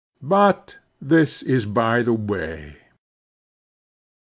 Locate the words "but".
0.23-0.79